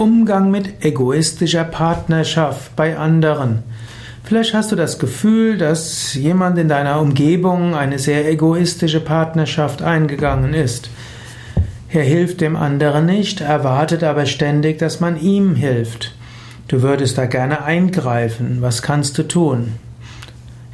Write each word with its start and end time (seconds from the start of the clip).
Umgang 0.00 0.50
mit 0.50 0.82
egoistischer 0.82 1.64
Partnerschaft 1.64 2.74
bei 2.74 2.96
anderen. 2.96 3.58
Vielleicht 4.24 4.54
hast 4.54 4.72
du 4.72 4.76
das 4.76 4.98
Gefühl, 4.98 5.58
dass 5.58 6.14
jemand 6.14 6.56
in 6.56 6.70
deiner 6.70 7.02
Umgebung 7.02 7.74
eine 7.74 7.98
sehr 7.98 8.26
egoistische 8.26 9.00
Partnerschaft 9.00 9.82
eingegangen 9.82 10.54
ist. 10.54 10.88
Er 11.90 12.02
hilft 12.02 12.40
dem 12.40 12.56
anderen 12.56 13.04
nicht, 13.04 13.42
erwartet 13.42 14.02
aber 14.02 14.24
ständig, 14.24 14.78
dass 14.78 15.00
man 15.00 15.20
ihm 15.20 15.54
hilft. 15.54 16.14
Du 16.68 16.80
würdest 16.80 17.18
da 17.18 17.26
gerne 17.26 17.62
eingreifen. 17.62 18.62
Was 18.62 18.80
kannst 18.80 19.18
du 19.18 19.24
tun? 19.24 19.74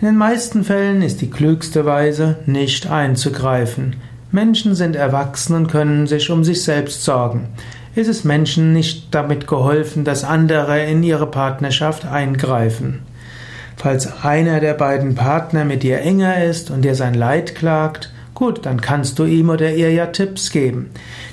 In 0.00 0.06
den 0.06 0.16
meisten 0.16 0.62
Fällen 0.62 1.02
ist 1.02 1.20
die 1.20 1.30
klügste 1.30 1.84
Weise, 1.84 2.36
nicht 2.46 2.88
einzugreifen. 2.88 3.96
Menschen 4.30 4.76
sind 4.76 4.94
erwachsen 4.94 5.56
und 5.56 5.66
können 5.66 6.06
sich 6.06 6.30
um 6.30 6.44
sich 6.44 6.62
selbst 6.62 7.02
sorgen 7.02 7.48
ist 7.96 8.08
es 8.08 8.24
Menschen 8.24 8.72
nicht 8.74 9.08
damit 9.10 9.46
geholfen, 9.46 10.04
dass 10.04 10.22
andere 10.22 10.84
in 10.84 11.02
ihre 11.02 11.26
Partnerschaft 11.26 12.04
eingreifen. 12.04 13.02
Falls 13.76 14.22
einer 14.22 14.60
der 14.60 14.74
beiden 14.74 15.14
Partner 15.14 15.64
mit 15.64 15.82
dir 15.82 16.00
enger 16.00 16.44
ist 16.44 16.70
und 16.70 16.82
dir 16.82 16.94
sein 16.94 17.14
Leid 17.14 17.54
klagt, 17.54 18.12
gut, 18.34 18.66
dann 18.66 18.80
kannst 18.82 19.18
du 19.18 19.24
ihm 19.24 19.48
oder 19.48 19.74
ihr 19.74 19.90
ja 19.92 20.06
Tipps 20.06 20.50
geben. 20.50 20.90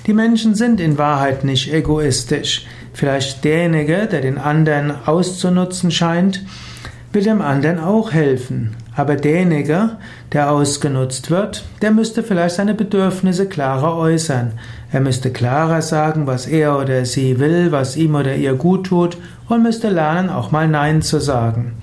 Die 0.07 0.13
Menschen 0.13 0.55
sind 0.55 0.79
in 0.79 0.97
Wahrheit 0.97 1.43
nicht 1.43 1.71
egoistisch. 1.71 2.65
Vielleicht 2.93 3.43
derjenige, 3.43 4.07
der 4.09 4.21
den 4.21 4.37
anderen 4.37 4.91
auszunutzen 5.05 5.91
scheint, 5.91 6.43
will 7.13 7.23
dem 7.23 7.41
anderen 7.41 7.79
auch 7.79 8.11
helfen. 8.11 8.75
Aber 8.95 9.15
derjenige, 9.15 9.97
der 10.31 10.51
ausgenutzt 10.51 11.31
wird, 11.31 11.63
der 11.81 11.91
müsste 11.91 12.23
vielleicht 12.23 12.55
seine 12.55 12.73
Bedürfnisse 12.73 13.47
klarer 13.47 13.95
äußern. 13.95 14.53
Er 14.91 14.99
müsste 14.99 15.31
klarer 15.31 15.81
sagen, 15.81 16.27
was 16.27 16.47
er 16.47 16.77
oder 16.77 17.05
sie 17.05 17.39
will, 17.39 17.71
was 17.71 17.95
ihm 17.95 18.15
oder 18.15 18.35
ihr 18.35 18.53
gut 18.53 18.87
tut 18.87 19.17
und 19.47 19.63
müsste 19.63 19.89
lernen, 19.89 20.29
auch 20.29 20.51
mal 20.51 20.67
Nein 20.67 21.01
zu 21.01 21.19
sagen. 21.19 21.73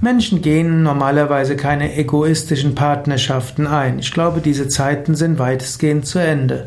Menschen 0.00 0.42
gehen 0.42 0.82
normalerweise 0.82 1.54
keine 1.54 1.94
egoistischen 1.94 2.74
Partnerschaften 2.74 3.66
ein. 3.66 4.00
Ich 4.00 4.12
glaube, 4.12 4.40
diese 4.40 4.68
Zeiten 4.68 5.14
sind 5.14 5.38
weitestgehend 5.38 6.06
zu 6.06 6.18
Ende. 6.18 6.66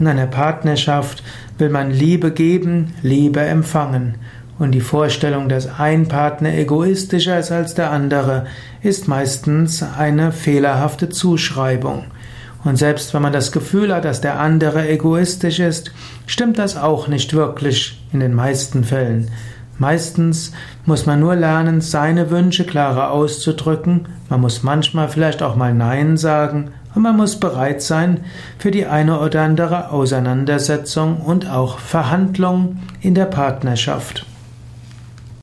In 0.00 0.06
einer 0.08 0.26
Partnerschaft 0.26 1.22
will 1.58 1.68
man 1.68 1.90
Liebe 1.92 2.32
geben, 2.32 2.92
Liebe 3.02 3.40
empfangen. 3.40 4.16
Und 4.62 4.70
die 4.70 4.80
Vorstellung, 4.80 5.48
dass 5.48 5.80
ein 5.80 6.06
Partner 6.06 6.54
egoistischer 6.54 7.36
ist 7.36 7.50
als 7.50 7.74
der 7.74 7.90
andere, 7.90 8.46
ist 8.80 9.08
meistens 9.08 9.82
eine 9.82 10.30
fehlerhafte 10.30 11.08
Zuschreibung. 11.08 12.04
Und 12.62 12.76
selbst 12.76 13.12
wenn 13.12 13.22
man 13.22 13.32
das 13.32 13.50
Gefühl 13.50 13.92
hat, 13.92 14.04
dass 14.04 14.20
der 14.20 14.38
andere 14.38 14.88
egoistisch 14.88 15.58
ist, 15.58 15.90
stimmt 16.28 16.58
das 16.58 16.76
auch 16.76 17.08
nicht 17.08 17.34
wirklich 17.34 18.00
in 18.12 18.20
den 18.20 18.34
meisten 18.34 18.84
Fällen. 18.84 19.32
Meistens 19.78 20.52
muss 20.86 21.06
man 21.06 21.18
nur 21.18 21.34
lernen, 21.34 21.80
seine 21.80 22.30
Wünsche 22.30 22.62
klarer 22.64 23.10
auszudrücken, 23.10 24.06
man 24.28 24.40
muss 24.40 24.62
manchmal 24.62 25.08
vielleicht 25.08 25.42
auch 25.42 25.56
mal 25.56 25.74
Nein 25.74 26.16
sagen 26.16 26.70
und 26.94 27.02
man 27.02 27.16
muss 27.16 27.40
bereit 27.40 27.82
sein 27.82 28.20
für 28.60 28.70
die 28.70 28.86
eine 28.86 29.18
oder 29.18 29.42
andere 29.42 29.90
Auseinandersetzung 29.90 31.16
und 31.16 31.50
auch 31.50 31.80
Verhandlung 31.80 32.78
in 33.00 33.16
der 33.16 33.26
Partnerschaft. 33.26 34.24